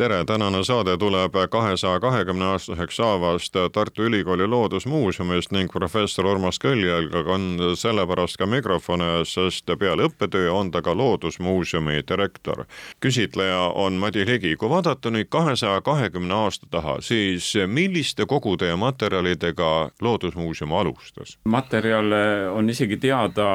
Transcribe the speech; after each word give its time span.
tere, 0.00 0.24
tänane 0.24 0.64
saade 0.64 0.96
tuleb 0.96 1.34
kahesaja 1.50 2.00
kahekümne 2.00 2.44
aastaseks 2.44 2.96
saavast 2.96 3.56
Tartu 3.72 4.02
Ülikooli 4.02 4.46
Loodusmuuseumist 4.46 5.50
ning 5.52 5.68
professor 5.72 6.24
Urmas 6.24 6.56
Kõljalg 6.62 7.28
on 7.28 7.42
sellepärast 7.76 8.38
ka 8.40 8.46
mikrofoni 8.48 9.04
ees, 9.18 9.34
sest 9.36 9.68
peale 9.78 10.06
õppetöö 10.08 10.54
on 10.56 10.70
ta 10.72 10.80
ka 10.82 10.94
Loodusmuuseumi 10.96 12.00
direktor. 12.08 12.64
küsitleja 13.00 13.58
on 13.74 13.92
Madi 13.92 14.24
Ligi, 14.26 14.54
kui 14.56 14.70
vaadata 14.70 15.10
nüüd 15.10 15.28
kahesaja 15.28 15.80
kahekümne 15.80 16.34
aasta 16.34 16.66
taha, 16.70 16.96
siis 17.00 17.52
milliste 17.66 18.24
kogude 18.26 18.72
ja 18.72 18.76
materjalidega 18.76 19.90
Loodusmuuseum 20.00 20.72
alustas? 20.72 21.36
materjale 21.44 22.48
on 22.48 22.70
isegi 22.70 22.96
teada 22.96 23.50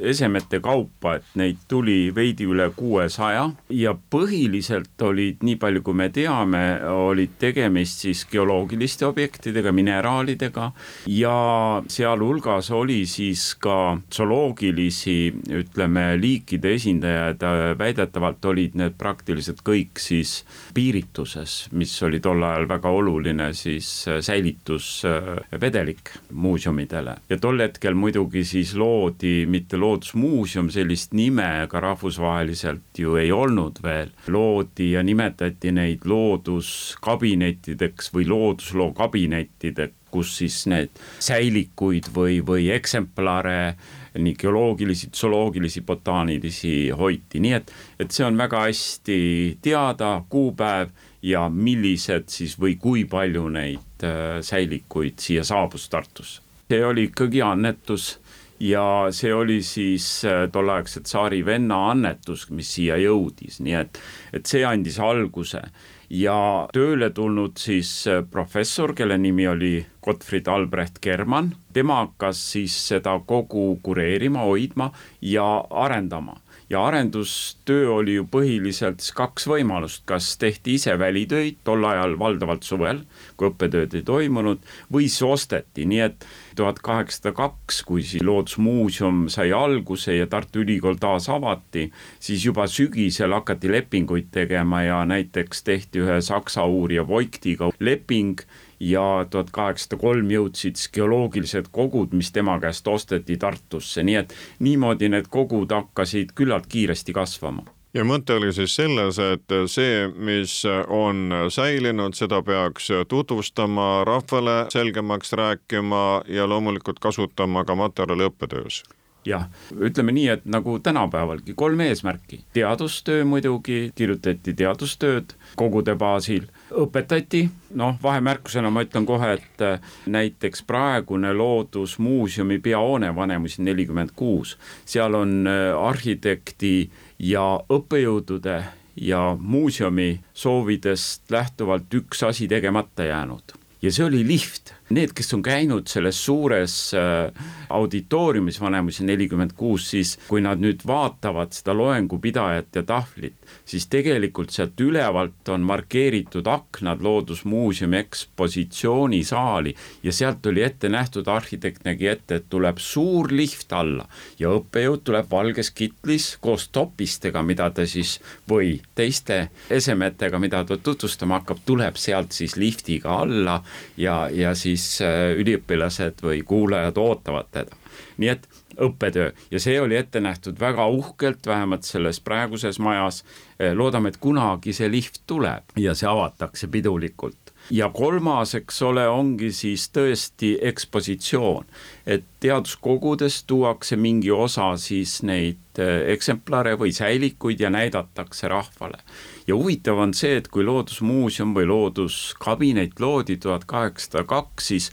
esemete 0.00 0.60
kaupa, 0.60 1.14
et 1.14 1.24
neid 1.34 1.62
tuli 1.68 2.10
veidi 2.14 2.50
üle 2.50 2.70
kuuesaja 2.76 3.50
ja 3.70 3.94
põhiliselt 4.10 5.02
olid 5.02 5.38
nii 5.42 5.56
palju 5.56 5.67
palju 5.68 5.82
kui 5.84 5.96
me 6.00 6.08
teame, 6.12 6.62
olid 6.88 7.36
tegemist 7.40 8.04
siis 8.06 8.24
geoloogiliste 8.30 9.04
objektidega, 9.08 9.72
mineraalidega 9.76 10.70
ja 11.12 11.82
sealhulgas 11.92 12.70
oli 12.72 13.02
siis 13.08 13.50
ka 13.60 13.98
zooloogilisi, 14.14 15.16
ütleme, 15.58 16.06
liikide 16.20 16.72
esindajad, 16.78 17.44
väidetavalt 17.78 18.48
olid 18.48 18.78
need 18.80 18.96
praktiliselt 18.98 19.60
kõik 19.66 20.00
siis 20.00 20.42
piirituses, 20.74 21.68
mis 21.76 21.92
oli 22.06 22.22
tol 22.24 22.42
ajal 22.48 22.68
väga 22.70 22.92
oluline 23.00 23.50
siis 23.56 23.90
säilitusvedelik 24.24 26.14
muuseumidele. 26.32 27.18
ja 27.28 27.38
tol 27.38 27.60
hetkel 27.60 27.94
muidugi 27.94 28.44
siis 28.44 28.74
loodi 28.74 29.44
mitte 29.46 29.76
loodusmuuseum, 29.76 30.70
sellist 30.72 31.12
nime 31.12 31.66
ka 31.68 31.80
rahvusvaheliselt 31.84 33.02
ju 33.04 33.16
ei 33.20 33.32
olnud 33.32 33.82
veel, 33.82 34.14
loodi 34.28 34.92
ja 34.94 35.02
nimetati 35.02 35.57
nimetati 35.58 35.72
neid 35.72 36.04
looduskabinettideks 36.06 38.12
või 38.14 38.28
loodusloo 38.28 38.92
kabinettideks, 38.94 39.94
kus 40.10 40.38
siis 40.38 40.66
need 40.66 40.88
säilikuid 41.20 42.04
või, 42.14 42.40
või 42.40 42.70
eksemplare, 42.72 43.76
nii 44.16 44.34
geoloogilisi, 44.40 45.10
zooloogilisi, 45.14 45.82
botaanilisi 45.82 46.90
hoiti, 46.90 47.40
nii 47.40 47.52
et, 47.52 47.72
et 48.00 48.10
see 48.10 48.24
on 48.24 48.38
väga 48.38 48.62
hästi 48.64 49.58
teada 49.62 50.24
kuupäev 50.30 50.88
ja 51.22 51.48
millised 51.50 52.28
siis 52.28 52.58
või 52.58 52.78
kui 52.80 53.04
palju 53.04 53.48
neid 53.48 54.04
äh, 54.04 54.40
säilikuid 54.40 55.18
siia 55.18 55.44
saabus 55.44 55.88
Tartusse. 55.88 56.42
see 56.68 56.84
oli 56.84 57.02
ikkagi 57.10 57.42
annetus 57.42 58.18
ja 58.60 59.08
see 59.14 59.34
oli 59.34 59.62
siis 59.62 60.24
äh, 60.24 60.46
tolleaegse 60.52 61.00
tsaari 61.06 61.44
venna 61.46 61.78
annetus, 61.90 62.48
mis 62.50 62.72
siia 62.74 62.98
jõudis, 62.98 63.60
nii 63.62 63.76
et, 63.78 64.00
et 64.32 64.46
see 64.46 64.64
andis 64.66 64.98
alguse. 65.02 65.62
Ja 66.08 66.68
tööle 66.72 67.10
tulnud 67.14 67.60
siis 67.60 67.90
äh, 68.08 68.22
professor, 68.30 68.94
kelle 68.96 69.18
nimi 69.18 69.46
oli 69.48 69.72
Gottfried 70.04 70.48
Albrecht 70.48 71.02
German, 71.04 71.52
tema 71.72 72.02
hakkas 72.04 72.40
siis 72.54 72.76
seda 72.88 73.18
kogu 73.26 73.78
kureerima, 73.82 74.46
hoidma 74.48 74.90
ja 75.20 75.48
arendama 75.70 76.40
ja 76.70 76.82
arendustöö 76.86 77.90
oli 77.90 78.14
ju 78.18 78.26
põhiliselt 78.30 79.00
siis 79.00 79.14
kaks 79.16 79.46
võimalust, 79.48 80.02
kas 80.08 80.34
tehti 80.40 80.74
ise 80.76 80.98
välitöid, 81.00 81.62
tol 81.64 81.84
ajal 81.88 82.18
valdavalt 82.20 82.66
suvel, 82.66 83.00
kui 83.36 83.48
õppetööd 83.48 83.96
ei 83.96 84.04
toimunud, 84.04 84.60
või 84.92 85.08
siis 85.08 85.24
osteti, 85.24 85.86
nii 85.88 86.02
et 86.04 86.28
tuhat 86.58 86.82
kaheksasada 86.84 87.32
kaks, 87.38 87.80
kui 87.88 88.04
siis 88.04 88.24
Loodusmuuseum 88.26 89.26
sai 89.32 89.52
alguse 89.56 90.18
ja 90.18 90.28
Tartu 90.28 90.64
Ülikool 90.64 91.00
taas 91.00 91.30
avati, 91.32 91.88
siis 92.20 92.44
juba 92.44 92.66
sügisel 92.68 93.32
hakati 93.32 93.72
lepinguid 93.72 94.28
tegema 94.34 94.82
ja 94.84 95.02
näiteks 95.08 95.64
tehti 95.64 96.04
ühe 96.04 96.20
saksa 96.24 96.66
uurija 96.68 97.06
Voigtiga 97.08 97.70
leping 97.80 98.44
ja 98.80 99.26
tuhat 99.30 99.50
kaheksasada 99.50 99.96
kolm 100.00 100.30
jõudsid 100.30 100.76
siis 100.78 100.92
geoloogilised 100.94 101.72
kogud, 101.72 102.12
mis 102.12 102.32
tema 102.32 102.58
käest 102.60 102.88
osteti 102.88 103.36
Tartusse, 103.36 104.02
nii 104.02 104.20
et 104.22 104.34
niimoodi 104.58 105.08
need 105.08 105.26
kogud 105.30 105.72
hakkasid 105.72 106.34
küllalt 106.34 106.66
kiiresti 106.70 107.12
kasvama. 107.12 107.66
Ja 107.94 108.04
mõte 108.04 108.34
oli 108.36 108.52
siis 108.52 108.74
selles, 108.76 109.16
et 109.18 109.54
see, 109.72 110.02
mis 110.12 110.60
on 110.92 111.32
säilinud, 111.50 112.14
seda 112.14 112.42
peaks 112.44 112.90
tutvustama 113.08 114.04
rahvale, 114.04 114.66
selgemaks 114.70 115.32
rääkima 115.32 116.22
ja 116.28 116.46
loomulikult 116.46 117.00
kasutama 117.00 117.64
ka 117.64 117.74
materjali 117.74 118.28
õppetöös. 118.28 118.82
Jah, 119.26 119.48
ütleme 119.74 120.12
nii, 120.14 120.28
et 120.36 120.44
nagu 120.46 120.78
tänapäevalgi 120.78 121.56
kolm 121.56 121.80
eesmärki, 121.80 122.44
teadustöö 122.52 123.24
muidugi, 123.24 123.90
kirjutati 123.94 124.54
teadustööd 124.54 125.34
kogude 125.56 125.96
baasil 125.98 126.46
õpetati, 126.72 127.44
noh, 127.78 127.96
vahemärkusena 128.02 128.70
ma 128.70 128.82
ütlen 128.84 129.06
kohe, 129.08 129.32
et 129.38 129.62
äh, 129.64 129.80
näiteks 130.06 130.62
praegune 130.68 131.32
Loodusmuuseumi 131.34 132.58
peahoone 132.64 133.14
Vanemuise 133.16 133.62
nelikümmend 133.62 134.14
kuus, 134.16 134.56
seal 134.84 135.14
on 135.14 135.46
äh, 135.46 135.70
arhitekti 135.76 136.90
ja 137.18 137.46
õppejõudude 137.72 138.58
ja 139.00 139.22
muuseumi 139.40 140.20
soovidest 140.34 141.30
lähtuvalt 141.30 141.94
üks 141.94 142.22
asi 142.26 142.48
tegemata 142.48 143.04
jäänud. 143.04 143.54
Ja 143.82 143.92
see 143.94 144.04
oli 144.04 144.24
lift 144.26 144.72
need, 144.94 145.12
kes 145.16 145.34
on 145.36 145.42
käinud 145.44 145.88
selles 145.90 146.18
suures 146.24 146.74
äh, 146.96 147.46
auditooriumis 147.68 148.60
Vanemuise 148.60 149.04
nelikümmend 149.04 149.52
kuus, 149.56 149.90
siis 149.92 150.14
kui 150.28 150.40
nad 150.44 150.60
nüüd 150.62 150.84
vaatavad 150.88 151.52
seda 151.56 151.74
loengupidajat 151.76 152.80
ja 152.80 152.82
tahvlit, 152.88 153.36
siis 153.68 153.88
tegelikult 153.92 154.52
sealt 154.54 154.80
ülevalt 154.80 155.48
on 155.52 155.66
markeeritud 155.68 156.46
aknad 156.48 157.02
Loodusmuuseumi 157.04 157.98
ekspositsioonisaali 157.98 159.74
ja 160.02 160.12
sealt 160.12 160.46
oli 160.46 160.62
ette 160.62 160.88
nähtud, 160.88 161.28
arhitekt 161.28 161.84
nägi 161.84 162.08
ette, 162.08 162.40
et 162.40 162.48
tuleb 162.50 162.80
suur 162.82 163.32
lift 163.32 163.72
alla 163.76 164.08
ja 164.38 164.52
õppejõud 164.56 165.04
tuleb 165.04 165.30
valges 165.30 165.70
kitlis 165.70 166.30
koos 166.40 166.68
topistega, 166.72 167.42
mida 167.42 167.68
ta 167.70 167.86
siis 167.86 168.18
või 168.48 168.78
teiste 168.96 169.48
esemetega, 169.70 170.40
mida 170.40 170.64
ta 170.64 170.76
tutvustama 170.76 171.40
hakkab, 171.40 171.62
tuleb 171.66 172.00
sealt 172.00 172.32
siis 172.32 172.56
liftiga 172.56 173.20
alla 173.22 173.60
ja, 173.96 174.28
ja 174.32 174.54
siis 174.56 174.77
siis 174.78 175.02
äh, 175.02 175.34
üliõpilased 175.38 176.22
või 176.22 176.42
kuulajad 176.46 176.98
ootavad 176.98 177.50
teda. 177.52 177.76
nii 178.18 178.30
et 178.30 178.48
õppetöö 178.78 179.32
ja 179.50 179.60
see 179.60 179.80
oli 179.80 179.96
ette 179.98 180.20
nähtud 180.20 180.60
väga 180.60 180.86
uhkelt, 180.86 181.46
vähemalt 181.46 181.82
selles 181.82 182.20
praeguses 182.20 182.78
majas. 182.78 183.24
Äh, 183.58 183.74
loodame, 183.74 184.08
et 184.08 184.16
kunagi 184.22 184.72
see 184.72 184.90
lift 184.90 185.22
tuleb 185.26 185.76
ja 185.76 185.94
see 185.98 186.08
avatakse 186.08 186.70
pidulikult 186.70 187.54
ja 187.70 187.90
kolmas, 187.92 188.54
eks 188.54 188.82
ole, 188.82 189.04
ongi 189.08 189.50
siis 189.52 189.88
tõesti 189.92 190.54
ekspositsioon, 190.70 191.66
et 192.06 192.24
teaduskogudes 192.40 193.42
tuuakse 193.44 193.96
mingi 193.96 194.30
osa 194.30 194.70
siis 194.80 195.18
neid 195.22 195.82
äh, 195.82 196.06
eksemplare 196.14 196.78
või 196.78 196.94
säilikuid 196.96 197.60
ja 197.60 197.70
näidatakse 197.74 198.48
rahvale 198.48 199.02
ja 199.48 199.56
huvitav 199.56 199.98
on 199.98 200.12
see, 200.14 200.36
et 200.36 200.48
kui 200.52 200.64
Loodusmuuseum 200.64 201.54
või 201.56 201.68
Looduskabinet 201.70 203.00
loodi 203.00 203.38
tuhat 203.40 203.64
kaheksasada 203.64 204.26
kaks, 204.28 204.66
siis 204.72 204.90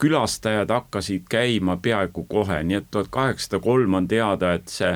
külastajad 0.00 0.70
hakkasid 0.72 1.26
käima 1.28 1.76
peaaegu 1.82 2.24
kohe, 2.24 2.62
nii 2.64 2.80
et 2.80 2.90
tuhat 2.90 3.10
kaheksasada 3.12 3.60
kolm 3.60 3.98
on 3.98 4.08
teada, 4.08 4.54
et 4.56 4.72
see 4.72 4.94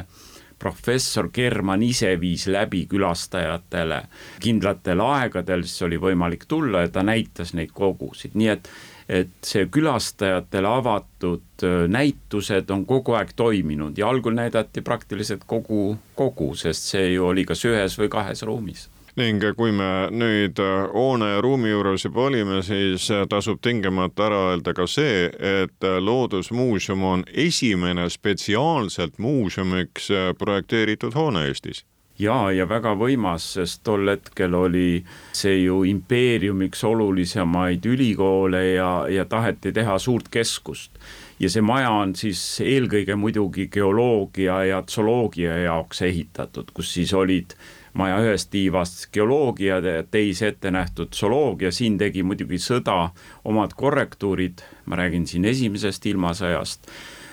professor 0.63 1.29
German 1.35 1.83
ise 1.83 2.15
viis 2.21 2.47
läbi 2.47 2.85
külastajatele 2.87 4.05
kindlatel 4.41 5.03
aegadel, 5.03 5.67
siis 5.67 5.83
oli 5.89 5.99
võimalik 6.01 6.47
tulla 6.49 6.87
ja 6.87 6.93
ta 6.95 7.03
näitas 7.03 7.53
neid 7.59 7.75
kogusid, 7.75 8.39
nii 8.39 8.51
et 8.57 8.73
et 9.13 9.33
see 9.45 9.67
külastajatele 9.69 10.69
avatud 10.71 11.65
näitused 11.91 12.71
on 12.71 12.87
kogu 12.87 13.17
aeg 13.19 13.35
toiminud 13.37 13.99
ja 13.99 14.09
algul 14.09 14.33
näidati 14.39 14.81
praktiliselt 14.81 15.43
kogu 15.47 15.99
kogu, 16.17 16.55
sest 16.57 16.95
see 16.95 17.11
ju 17.17 17.27
oli 17.27 17.45
kas 17.45 17.67
ühes 17.67 17.99
või 17.99 18.09
kahes 18.09 18.47
ruumis 18.47 18.87
ning 19.21 19.45
kui 19.57 19.73
me 19.77 20.09
nüüd 20.15 20.61
äh, 20.63 20.87
hoone 20.95 21.35
ja 21.35 21.41
ruumi 21.45 21.69
juures 21.73 22.07
juba 22.07 22.27
olime, 22.31 22.63
siis 22.65 23.11
äh, 23.13 23.27
tasub 23.29 23.61
tingimata 23.61 24.29
ära 24.31 24.41
öelda 24.53 24.73
ka 24.77 24.87
see, 24.89 25.27
et 25.29 25.85
äh, 25.85 25.99
Loodusmuuseum 26.01 27.05
on 27.05 27.25
esimene 27.29 28.09
spetsiaalselt 28.11 29.19
muuseumiks 29.21 30.09
projekteeritud 30.39 31.17
hoone 31.19 31.45
Eestis 31.51 31.85
ja, 32.23 32.37
ja 32.55 32.67
väga 32.69 32.95
võimas, 32.99 33.47
sest 33.57 33.83
tol 33.87 34.09
hetkel 34.11 34.55
oli 34.57 35.03
see 35.37 35.63
ju 35.65 35.83
impeeriumiks 35.89 36.85
olulisemaid 36.89 37.85
ülikoole 37.89 38.63
ja, 38.75 38.93
ja 39.13 39.27
taheti 39.29 39.73
teha 39.73 39.99
suurt 39.99 40.33
keskust. 40.33 40.93
ja 41.41 41.51
see 41.51 41.63
maja 41.63 41.91
on 41.91 42.15
siis 42.17 42.41
eelkõige 42.63 43.17
muidugi 43.17 43.69
geoloogia 43.69 44.63
ja 44.65 44.83
zooloogia 44.89 45.57
jaoks 45.65 46.03
ehitatud, 46.03 46.71
kus 46.73 46.95
siis 46.95 47.13
olid 47.13 47.57
maja 47.99 48.21
ühes 48.25 48.47
tiivas 48.51 49.09
geoloogia 49.13 49.81
teise 50.11 50.53
ette 50.53 50.71
nähtud 50.71 51.13
zooloogia, 51.15 51.73
siin 51.73 51.99
tegi 51.99 52.23
muidugi 52.23 52.61
sõda 52.63 53.11
omad 53.45 53.75
korrektuurid, 53.77 54.63
ma 54.87 54.97
räägin 55.01 55.27
siin 55.27 55.45
esimesest 55.45 56.07
ilmasõjast. 56.13 56.89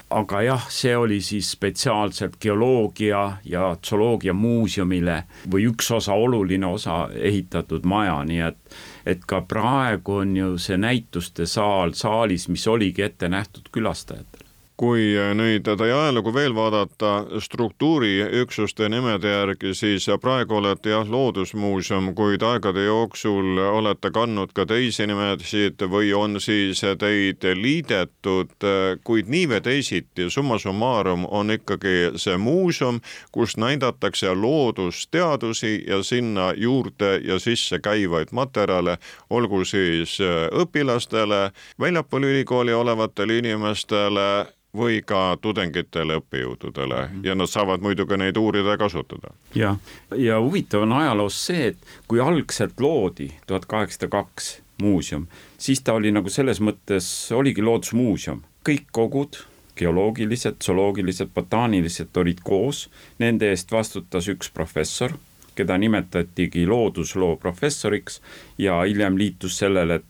Aga 0.09 0.41
jah, 0.41 0.63
see 0.73 0.95
oli 0.97 1.19
siis 1.21 1.51
spetsiaalselt 1.53 2.39
geoloogia 2.41 3.37
ja 3.45 3.67
zooloogia 3.85 4.33
muuseumile 4.33 5.19
või 5.45 5.67
üks 5.69 5.91
osa, 5.93 6.17
oluline 6.17 6.65
osa 6.65 7.03
ehitatud 7.13 7.85
maja, 7.85 8.17
nii 8.25 8.41
et 8.47 8.79
et 9.05 9.23
ka 9.25 9.41
praegu 9.41 10.19
on 10.23 10.35
ju 10.37 10.57
see 10.57 10.77
näituste 10.77 11.45
saal 11.45 11.93
saalis, 11.93 12.49
mis 12.49 12.67
oligi 12.67 13.05
ette 13.05 13.29
nähtud 13.29 13.69
külastajatele 13.71 14.48
kui 14.79 15.11
nüüd 15.35 15.65
teie 15.67 15.91
ajalugu 15.91 16.31
veel 16.31 16.53
vaadata 16.55 17.25
struktuuriüksuste 17.43 18.87
nimede 18.89 19.33
järgi, 19.33 19.73
siis 19.75 20.05
praegu 20.23 20.55
olete 20.55 20.93
jah, 20.93 21.09
Loodusmuuseum, 21.09 22.13
kuid 22.15 22.43
aegade 22.47 22.85
jooksul 22.85 23.59
olete 23.59 24.11
kandnud 24.15 24.53
ka 24.55 24.63
teisi 24.69 25.07
nimesid 25.09 25.83
või 25.91 26.13
on 26.15 26.39
siis 26.39 26.79
teid 27.01 27.43
liidetud, 27.59 28.55
kuid 29.03 29.27
nii 29.27 29.49
või 29.51 29.59
teisiti, 29.65 30.29
summa 30.31 30.59
summarum 30.63 31.25
on 31.27 31.51
ikkagi 31.57 32.13
see 32.15 32.37
muuseum, 32.39 33.01
kus 33.35 33.57
näidatakse 33.59 34.31
loodusteadusi 34.31 35.73
ja 35.87 35.99
sinna 36.07 36.53
juurde 36.55 37.17
ja 37.27 37.39
sisse 37.39 37.81
käivaid 37.83 38.31
materjale, 38.31 38.95
olgu 39.29 39.65
siis 39.67 40.15
õpilastele, 40.63 41.49
väljapool 41.79 42.29
ülikooli 42.31 42.73
olevatele 42.73 43.41
inimestele 43.43 44.29
või 44.77 45.01
ka 45.05 45.37
tudengitele, 45.41 46.19
õppejõududele. 46.21 46.95
-hmm. 46.95 47.25
ja 47.25 47.35
nad 47.35 47.49
saavad 47.49 47.81
muidugi 47.81 48.17
neid 48.17 48.37
uurida 48.37 48.69
ja 48.69 48.77
kasutada. 48.77 49.33
jah, 49.55 49.77
ja 50.15 50.39
huvitav 50.39 50.81
on 50.81 50.93
ajaloos 50.93 51.45
see, 51.45 51.67
et 51.67 51.77
kui 52.07 52.19
algselt 52.19 52.79
loodi 52.79 53.31
tuhat 53.47 53.65
kaheksasada 53.65 54.07
kaks 54.07 54.61
muuseum, 54.81 55.27
siis 55.57 55.81
ta 55.81 55.93
oli 55.93 56.11
nagu 56.11 56.29
selles 56.29 56.61
mõttes, 56.61 57.33
oligi 57.35 57.61
loodusmuuseum, 57.61 58.41
kõik 58.69 58.85
kogud, 58.91 59.41
geoloogilised, 59.75 60.61
zooloogilised, 60.63 61.29
botaanilised 61.33 62.17
olid 62.17 62.39
koos, 62.43 62.89
nende 63.19 63.49
eest 63.49 63.71
vastutas 63.71 64.27
üks 64.27 64.51
professor, 64.53 65.11
keda 65.55 65.77
nimetatigi 65.77 66.67
loodusloo 66.67 67.35
professoriks 67.35 68.21
ja 68.57 68.81
hiljem 68.81 69.17
liitus 69.17 69.57
sellele 69.57 70.01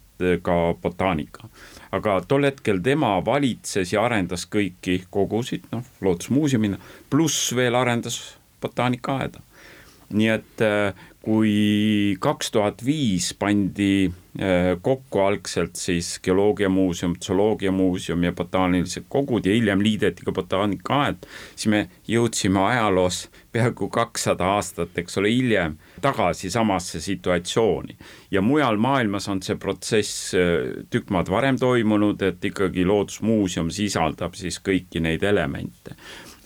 ka 0.41 0.75
botaanika 0.81 1.49
aga 1.91 2.19
tol 2.27 2.45
hetkel 2.45 2.81
tema 2.83 3.15
valitses 3.25 3.93
ja 3.93 4.03
arendas 4.05 4.45
kõiki 4.51 5.03
kogusid, 5.09 5.65
noh, 5.73 5.85
Loodusmuuseumina, 6.05 6.77
pluss 7.09 7.53
veel 7.55 7.75
arendas 7.75 8.19
botaanikaaeda. 8.61 9.41
nii 10.09 10.27
et 10.33 10.61
äh, 10.65 10.93
kui 11.23 12.15
kaks 12.23 12.51
tuhat 12.55 12.79
viis 12.85 13.33
pandi 13.35 14.07
äh, 14.07 14.77
kokku 14.81 15.19
algselt 15.19 15.75
siis 15.75 16.13
geoloogiamuuseum, 16.23 17.17
zooloogiamuuseum 17.19 18.23
ja 18.23 18.31
botaanilised 18.31 19.09
kogud 19.11 19.45
ja 19.45 19.53
hiljem 19.53 19.83
liideti 19.83 20.23
ka 20.23 20.31
botaanikaaed, 20.31 21.27
siis 21.55 21.67
me 21.73 21.81
jõudsime 22.07 22.63
ajaloos 22.63 23.25
peaaegu 23.51 23.89
kakssada 23.91 24.47
aastat, 24.55 24.95
eks 25.01 25.19
ole, 25.19 25.33
hiljem 25.33 25.75
tagasi 26.01 26.51
samasse 26.53 27.01
situatsiooni. 27.03 27.97
ja 28.31 28.41
mujal 28.41 28.77
maailmas 28.77 29.27
on 29.27 29.43
see 29.43 29.59
protsess 29.59 30.31
äh, 30.39 30.85
tükk 30.89 31.11
maad 31.11 31.27
varem 31.27 31.59
toimunud, 31.59 32.21
et 32.21 32.45
ikkagi 32.45 32.87
Loodusmuuseum 32.87 33.75
sisaldab 33.75 34.39
siis 34.39 34.63
kõiki 34.63 35.03
neid 35.03 35.23
elemente 35.23 35.99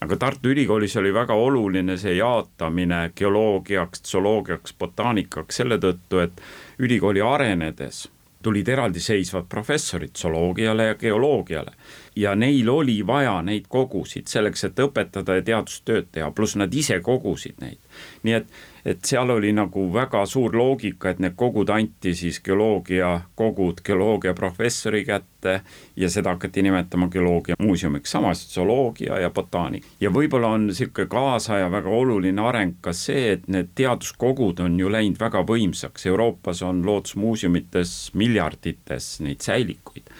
aga 0.03 0.17
Tartu 0.19 0.51
Ülikoolis 0.51 0.97
oli 0.99 1.13
väga 1.15 1.35
oluline 1.39 1.95
see 1.97 2.17
jaotamine 2.17 3.11
geoloogiaks, 3.15 4.03
zooloogiaks, 4.11 4.75
botaanikaks 4.79 5.61
selle 5.61 5.77
tõttu, 5.79 6.19
et 6.19 6.41
ülikooli 6.83 7.23
arenedes 7.23 8.07
tulid 8.43 8.67
eraldiseisvad 8.67 9.47
professorid 9.49 10.17
zooloogiale 10.19 10.89
ja 10.91 10.95
geoloogiale 10.99 11.71
ja 12.15 12.35
neil 12.35 12.69
oli 12.69 12.99
vaja 13.07 13.41
neid 13.41 13.65
kogusid 13.69 14.27
selleks, 14.27 14.63
et 14.63 14.79
õpetada 14.79 15.39
ja 15.39 15.45
teadustööd 15.45 16.11
teha, 16.11 16.31
pluss 16.31 16.57
nad 16.59 16.73
ise 16.73 16.99
kogusid 17.01 17.59
neid. 17.61 17.81
nii 18.23 18.33
et 18.33 18.61
et 18.85 19.05
seal 19.07 19.29
oli 19.31 19.53
nagu 19.55 19.85
väga 19.93 20.25
suur 20.27 20.55
loogika, 20.57 21.13
et 21.13 21.19
need 21.23 21.37
kogud 21.39 21.69
anti 21.71 22.11
siis 22.19 22.41
geoloogia 22.43 23.13
kogud 23.39 23.79
geoloogiaprofessori 23.85 25.05
kätte 25.07 25.53
ja 25.95 26.09
seda 26.11 26.35
hakati 26.35 26.65
nimetama 26.67 27.07
geoloogiamuuseumiks, 27.13 28.11
samas 28.11 28.43
zooloogia 28.53 29.21
ja 29.23 29.29
botaanik. 29.29 29.85
ja 30.01 30.11
võib-olla 30.11 30.51
on 30.57 30.67
niisugune 30.67 31.07
kaasaja 31.07 31.71
väga 31.71 31.89
oluline 31.89 32.43
areng 32.43 32.75
ka 32.81 32.93
see, 32.93 33.31
et 33.37 33.47
need 33.47 33.71
teaduskogud 33.75 34.59
on 34.59 34.79
ju 34.79 34.91
läinud 34.91 35.19
väga 35.19 35.45
võimsaks, 35.47 36.07
Euroopas 36.11 36.61
on 36.61 36.83
loodusmuuseumites 36.85 38.11
miljardites 38.19 39.19
neid 39.23 39.41
säilikuid 39.41 40.11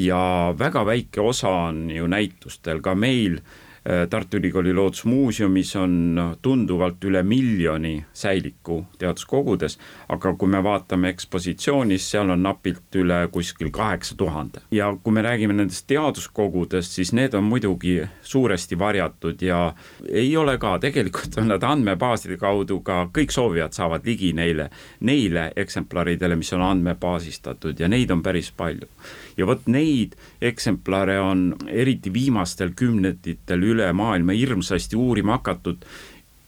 ja 0.00 0.54
väga 0.58 0.84
väike 0.86 1.20
osa 1.20 1.48
on 1.70 1.90
ju 1.90 2.06
näitustel 2.06 2.80
ka 2.80 2.94
meil 2.94 3.40
Äh, 3.88 4.08
Tartu 4.08 4.36
Ülikooli 4.36 4.74
Loodusmuuseumis 4.74 5.76
on 5.76 6.20
tunduvalt 6.42 7.04
üle 7.04 7.22
miljoni 7.22 8.04
säiliku 8.12 8.82
teaduskogudes, 9.00 9.78
aga 10.12 10.34
kui 10.36 10.50
me 10.52 10.60
vaatame 10.60 11.08
ekspositsioonis, 11.08 12.10
seal 12.12 12.28
on 12.34 12.42
napilt 12.44 12.98
üle 13.00 13.22
kuskil 13.32 13.70
kaheksa 13.72 14.16
tuhande. 14.20 14.60
ja 14.70 14.96
kui 15.02 15.12
me 15.12 15.22
räägime 15.22 15.56
nendest 15.56 15.86
teaduskogudest, 15.86 16.92
siis 16.92 17.12
need 17.12 17.34
on 17.34 17.44
muidugi 17.44 18.02
suuresti 18.22 18.78
varjatud 18.78 19.42
ja 19.42 19.72
ei 20.12 20.36
ole 20.36 20.58
ka, 20.58 20.78
tegelikult 20.78 21.40
on 21.40 21.48
nad 21.54 21.64
andmebaaside 21.64 22.36
kaudu 22.36 22.82
ka, 22.84 23.06
kõik 23.18 23.32
soovijad 23.32 23.72
saavad 23.72 24.04
ligi 24.04 24.34
neile, 24.36 24.68
neile 25.00 25.52
eksemplaridele, 25.56 26.36
mis 26.36 26.52
on 26.52 26.68
andmebaasistatud 26.68 27.80
ja 27.80 27.88
neid 27.88 28.10
on 28.10 28.22
päris 28.22 28.52
palju 28.52 28.92
ja 29.36 29.46
vot 29.46 29.66
neid 29.66 30.16
eksemplare 30.40 31.18
on 31.20 31.54
eriti 31.68 32.12
viimastel 32.12 32.72
kümnenditel 32.76 33.62
üle 33.62 33.92
maailma 33.92 34.36
hirmsasti 34.36 34.96
uurima 34.96 35.38
hakatud 35.38 35.84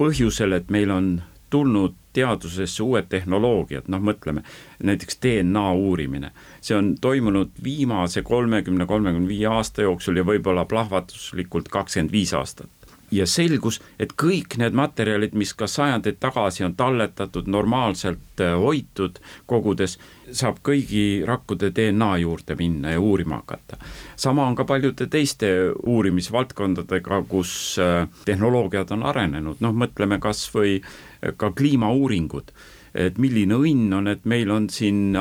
põhjusel, 0.00 0.56
et 0.56 0.70
meil 0.70 0.90
on 0.90 1.12
tulnud 1.52 1.94
teadusesse 2.12 2.82
uued 2.84 3.08
tehnoloogiad, 3.12 3.88
noh, 3.92 4.00
mõtleme 4.00 4.42
näiteks 4.84 5.18
DNA 5.22 5.64
uurimine. 5.72 6.30
see 6.60 6.76
on 6.76 6.94
toimunud 7.00 7.50
viimase 7.64 8.22
kolmekümne, 8.22 8.86
kolmekümne 8.86 9.28
viie 9.28 9.46
aasta 9.46 9.82
jooksul 9.82 10.16
ja 10.16 10.24
võib-olla 10.24 10.64
plahvatuslikult 10.64 11.68
kakskümmend 11.68 12.12
viis 12.12 12.34
aastat 12.34 12.81
ja 13.12 13.26
selgus, 13.28 13.78
et 14.00 14.14
kõik 14.18 14.56
need 14.60 14.76
materjalid, 14.76 15.36
mis 15.38 15.52
ka 15.56 15.68
sajandeid 15.70 16.18
tagasi 16.22 16.64
on 16.66 16.74
talletatud, 16.78 17.48
normaalselt 17.50 18.40
äh, 18.40 18.54
hoitud 18.58 19.20
kogudes, 19.50 19.98
saab 20.32 20.62
kõigi 20.64 21.22
rakkude 21.28 21.72
DNA 21.76 22.10
juurde 22.22 22.56
minna 22.56 22.94
ja 22.94 23.00
uurima 23.00 23.42
hakata. 23.42 23.76
sama 24.16 24.46
on 24.46 24.56
ka 24.56 24.64
paljude 24.64 25.06
teiste 25.06 25.48
uurimisvaldkondadega, 25.76 27.22
kus 27.28 27.78
äh, 27.78 28.08
tehnoloogiad 28.24 28.90
on 28.96 29.02
arenenud, 29.02 29.60
noh, 29.60 29.74
mõtleme 29.76 30.20
kas 30.20 30.46
või 30.54 30.78
äh, 30.80 31.34
ka 31.36 31.52
kliimauuringud, 31.52 32.52
et 32.94 33.18
milline 33.18 33.56
õnn 33.56 33.92
on, 33.96 34.08
et 34.08 34.24
meil 34.28 34.50
on 34.52 34.68
siin 34.68 35.16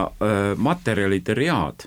materjalide 0.59 1.33
read 1.37 1.85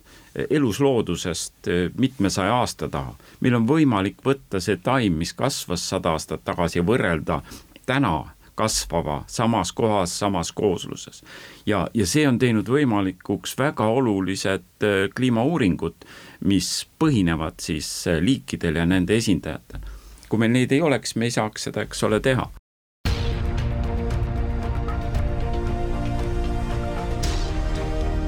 elusloodusest 0.50 1.68
eh, 1.68 1.90
mitmesaja 1.98 2.54
aasta 2.54 2.88
taha. 2.88 3.14
meil 3.40 3.54
on 3.54 3.68
võimalik 3.68 4.22
võtta 4.24 4.60
see 4.60 4.76
taim, 4.76 5.18
mis 5.18 5.32
kasvas 5.34 5.88
sada 5.88 6.14
aastat 6.14 6.44
tagasi 6.44 6.82
võrrelda 6.82 7.42
täna 7.86 8.34
kasvava 8.54 9.24
samas 9.26 9.72
kohas, 9.72 10.18
samas 10.18 10.52
koosluses. 10.52 11.22
ja, 11.66 11.88
ja 11.94 12.06
see 12.06 12.26
on 12.28 12.38
teinud 12.38 12.68
võimalikuks 12.68 13.56
väga 13.58 13.86
olulised 13.86 14.66
eh, 14.82 15.08
kliimauuringud, 15.14 16.06
mis 16.50 16.86
põhinevad 16.98 17.60
siis 17.60 18.06
eh, 18.06 18.20
liikidel 18.22 18.82
ja 18.82 18.86
nende 18.86 19.16
esindajatel. 19.16 19.80
kui 20.28 20.38
meil 20.38 20.54
neid 20.54 20.72
ei 20.72 20.82
oleks, 20.82 21.16
me 21.16 21.30
ei 21.30 21.34
saaks 21.34 21.70
seda, 21.70 21.86
eks 21.86 22.02
ole, 22.02 22.20
teha 22.20 22.50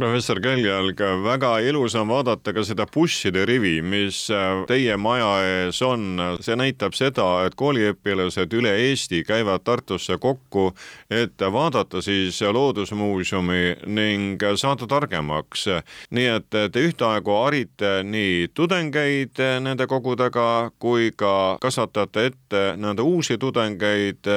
professor 0.00 0.38
Keljalg, 0.40 1.00
väga 1.24 1.58
ilus 1.66 1.94
on 1.98 2.08
vaadata 2.08 2.52
ka 2.54 2.62
seda 2.64 2.86
busside 2.94 3.42
rivi, 3.46 3.80
mis 3.82 4.22
äh, 4.30 4.62
teie 4.70 4.94
maja 4.96 5.30
ees 5.42 5.80
on. 5.82 6.20
see 6.40 6.54
näitab 6.56 6.94
seda, 6.94 7.26
et 7.46 7.56
kooliõpilased 7.58 8.54
üle 8.54 8.70
Eesti 8.86 9.24
käivad 9.26 9.64
Tartusse 9.66 10.16
kokku, 10.22 10.70
et 11.10 11.42
vaadata 11.42 12.00
siis 12.02 12.38
Loodusmuuseumi 12.40 13.86
ning 13.86 14.42
saada 14.56 14.86
targemaks. 14.86 15.66
nii 16.10 16.28
et 16.36 16.48
te 16.50 16.84
ühtaegu 16.86 17.34
harite 17.42 17.90
nii 18.06 18.48
tudengeid 18.54 19.42
nende 19.60 19.86
kogudega 19.90 20.70
kui 20.78 21.10
ka 21.16 21.58
kasvatate 21.60 22.26
ette 22.30 22.62
nende 22.76 23.02
uusi 23.02 23.38
tudengeid 23.38 24.30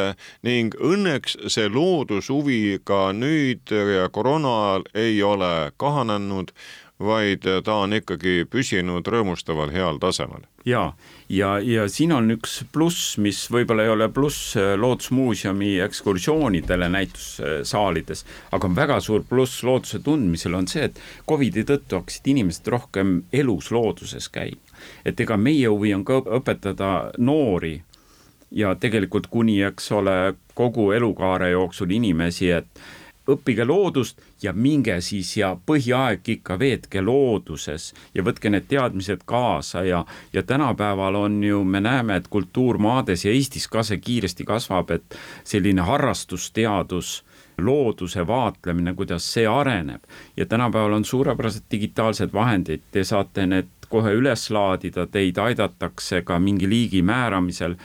ning 0.43 0.75
õnneks 0.81 1.37
see 1.47 1.69
loodushuvi 1.69 2.79
ka 2.83 3.13
nüüd 3.13 3.69
koroona 4.11 4.57
ajal 4.63 4.89
ei 4.93 5.23
ole 5.23 5.42
ole 5.43 5.71
kahanenud, 5.77 6.51
vaid 7.03 7.43
ta 7.65 7.75
on 7.83 7.95
ikkagi 7.97 8.45
püsinud 8.49 9.07
rõõmustaval 9.09 9.71
heal 9.73 9.97
tasemel. 9.99 10.45
ja, 10.65 10.93
ja, 11.29 11.57
ja 11.59 11.87
siin 11.89 12.13
on 12.15 12.31
üks 12.37 12.61
pluss, 12.71 13.17
mis 13.17 13.41
võib-olla 13.51 13.83
ei 13.83 13.91
ole 13.91 14.07
pluss 14.13 14.55
äh, 14.57 14.73
Loodusmuuseumi 14.79 15.79
ekskursioonidele 15.83 16.89
näitussaalides, 16.89 18.25
aga 18.51 18.69
väga 18.75 18.99
suur 19.03 19.25
pluss 19.29 19.63
looduse 19.63 19.99
tundmisel 19.99 20.55
on 20.55 20.67
see, 20.67 20.87
et 20.87 21.01
Covidi 21.29 21.65
tõttu 21.67 21.99
hakkasid 21.99 22.29
inimesed 22.35 22.69
rohkem 22.71 23.23
elus 23.33 23.71
looduses 23.71 24.29
käima. 24.29 24.61
et 25.05 25.19
ega 25.19 25.37
meie 25.37 25.67
huvi 25.67 25.93
on 25.95 26.05
ka 26.05 26.21
õpetada 26.39 27.11
noori 27.17 27.81
ja 28.51 28.75
tegelikult 28.75 29.27
kuni, 29.27 29.61
eks 29.65 29.91
ole, 29.91 30.35
kogu 30.53 30.91
elukaare 30.91 31.49
jooksul 31.49 31.91
inimesi, 31.91 32.51
et 32.51 32.83
õppige 33.29 33.65
loodust 33.65 34.21
ja 34.43 34.53
minge 34.53 34.99
siis 35.01 35.37
ja 35.37 35.53
põhiaeg 35.65 36.27
ikka 36.35 36.57
veetke 36.59 37.01
looduses 37.01 37.93
ja 38.15 38.23
võtke 38.23 38.51
need 38.51 38.67
teadmised 38.67 39.23
kaasa 39.25 39.83
ja, 39.87 40.03
ja 40.33 40.43
tänapäeval 40.43 41.15
on 41.15 41.43
ju, 41.43 41.63
me 41.63 41.79
näeme, 41.79 42.17
et 42.19 42.27
kultuurmaades 42.27 43.25
ja 43.25 43.31
Eestis 43.31 43.67
ka 43.67 43.83
see 43.83 44.01
kiiresti 44.03 44.45
kasvab, 44.45 44.91
et 44.91 45.19
selline 45.43 45.85
harrastusteadus 45.87 47.21
looduse 47.61 48.27
vaatlemine, 48.27 48.93
kuidas 48.97 49.25
see 49.33 49.47
areneb. 49.47 50.03
Ja 50.37 50.45
tänapäeval 50.45 50.93
on 50.93 51.05
suurepärased 51.05 51.69
digitaalsed 51.71 52.33
vahendid, 52.33 52.81
te 52.91 53.03
saate 53.03 53.45
need 53.47 53.69
kohe 53.93 54.13
üles 54.17 54.47
laadida, 54.49 55.05
teid 55.07 55.37
aidatakse 55.37 56.23
ka 56.25 56.39
mingi 56.41 56.69
liigi 56.69 57.03
määramisel 57.05 57.75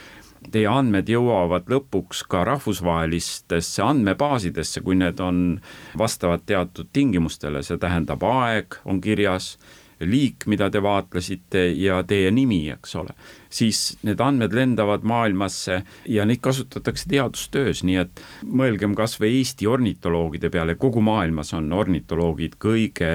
teie 0.52 0.68
andmed 0.70 1.08
jõuavad 1.10 1.68
lõpuks 1.70 2.24
ka 2.30 2.44
rahvusvahelistesse 2.48 3.82
andmebaasidesse, 3.84 4.82
kui 4.86 4.98
need 4.98 5.20
on 5.20 5.60
vastavad 5.98 6.46
teatud 6.46 6.90
tingimustele, 6.92 7.62
see 7.62 7.78
tähendab 7.80 8.24
aeg 8.24 8.80
on 8.84 9.00
kirjas, 9.04 9.56
liik, 10.00 10.46
mida 10.46 10.70
te 10.70 10.82
vaatlesite 10.82 11.68
ja 11.74 12.02
teie 12.06 12.30
nimi, 12.30 12.68
eks 12.70 12.94
ole 13.00 13.14
siis 13.50 13.98
need 14.02 14.20
andmed 14.20 14.54
lendavad 14.54 15.04
maailmasse 15.08 15.82
ja 16.08 16.26
neid 16.28 16.42
kasutatakse 16.44 17.08
teadustöös, 17.08 17.82
nii 17.86 17.96
et 18.02 18.22
mõelgem 18.44 18.94
kas 18.98 19.18
või 19.20 19.38
Eesti 19.38 19.68
ornitoloogide 19.70 20.50
peale, 20.50 20.74
kogu 20.74 21.00
maailmas 21.04 21.54
on 21.56 21.72
ornitoloogid 21.72 22.58
kõige 22.60 23.12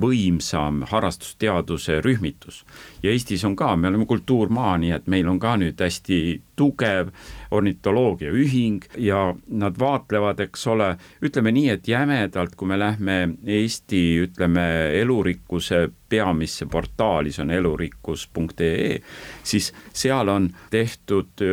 võimsam 0.00 0.82
harrastusteaduse 0.90 2.00
rühmitus. 2.04 2.64
ja 3.02 3.10
Eestis 3.10 3.44
on 3.44 3.56
ka, 3.56 3.76
me 3.76 3.88
oleme 3.88 4.06
kultuurmaa, 4.06 4.76
nii 4.78 4.92
et 4.96 5.06
meil 5.06 5.28
on 5.28 5.38
ka 5.38 5.56
nüüd 5.56 5.80
hästi 5.80 6.40
tugev 6.56 7.10
ornitoloogiaühing 7.50 8.84
ja 8.98 9.34
nad 9.48 9.78
vaatlevad, 9.78 10.40
eks 10.40 10.66
ole, 10.72 10.94
ütleme 11.24 11.52
nii, 11.52 11.68
et 11.76 11.88
jämedalt, 11.88 12.56
kui 12.56 12.68
me 12.68 12.78
lähme 12.80 13.18
Eesti, 13.44 14.02
ütleme, 14.26 14.66
elurikkuse 15.00 15.86
peamisse 16.08 16.66
portaali, 16.70 17.32
see 17.34 17.44
on 17.44 17.52
elurikkus.ee, 17.54 19.00
siis 19.42 19.65
seal 19.92 20.28
on 20.28 20.50
tehtud 20.70 21.44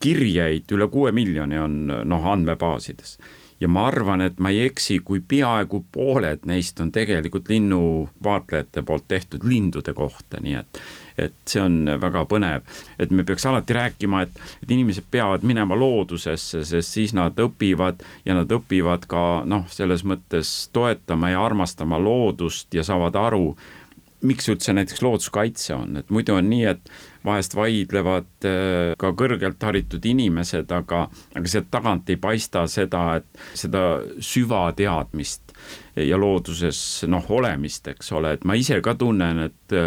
kirjeid, 0.00 0.70
üle 0.72 0.88
kuue 0.92 1.12
miljoni 1.16 1.58
on 1.58 1.82
noh, 2.04 2.30
andmebaasides. 2.32 3.18
Ja 3.60 3.68
ma 3.72 3.86
arvan, 3.88 4.20
et 4.20 4.36
ma 4.42 4.50
ei 4.52 4.66
eksi, 4.66 4.98
kui 5.00 5.22
peaaegu 5.24 5.80
pooled 5.92 6.44
neist 6.44 6.80
on 6.84 6.90
tegelikult 6.92 7.48
linnuvaatlejate 7.48 8.82
poolt 8.84 9.06
tehtud 9.08 9.46
lindude 9.48 9.94
kohta, 9.96 10.42
nii 10.44 10.58
et 10.60 10.80
et 11.16 11.32
see 11.48 11.62
on 11.64 11.78
väga 12.00 12.26
põnev, 12.28 12.66
et 13.00 13.08
me 13.08 13.24
peaks 13.24 13.46
alati 13.48 13.72
rääkima, 13.72 14.26
et, 14.26 14.40
et 14.62 14.74
inimesed 14.76 15.06
peavad 15.10 15.46
minema 15.48 15.78
loodusesse, 15.78 16.60
sest 16.68 16.92
siis 16.92 17.14
nad 17.16 17.38
õpivad 17.40 18.04
ja 18.26 18.36
nad 18.36 18.52
õpivad 18.52 19.06
ka 19.08 19.22
noh, 19.48 19.64
selles 19.72 20.04
mõttes 20.04 20.50
toetama 20.76 21.32
ja 21.32 21.40
armastama 21.44 21.96
loodust 21.96 22.74
ja 22.76 22.84
saavad 22.84 23.16
aru, 23.16 23.54
miks 24.26 24.48
üldse 24.52 24.74
näiteks 24.76 25.02
looduskaitse 25.04 25.74
on, 25.76 25.96
et 26.02 26.12
muidu 26.12 26.36
on 26.36 26.48
nii, 26.50 26.64
et 26.74 26.92
vahest 27.26 27.56
vaidlevad 27.58 28.48
äh, 28.48 28.92
ka 28.98 29.12
kõrgelt 29.18 29.62
haritud 29.62 30.04
inimesed, 30.06 30.70
aga, 30.72 31.06
aga 31.36 31.52
sealt 31.52 31.70
tagant 31.74 32.12
ei 32.12 32.20
paista 32.20 32.66
seda, 32.70 33.20
et 33.20 33.42
seda 33.58 33.86
süvateadmist 34.22 35.56
ja 35.96 36.18
looduses 36.20 36.78
noh, 37.10 37.24
olemist, 37.32 37.88
eks 37.92 38.12
ole, 38.16 38.36
et 38.36 38.46
ma 38.48 38.56
ise 38.58 38.80
ka 38.84 38.96
tunnen, 38.98 39.48
et 39.50 39.80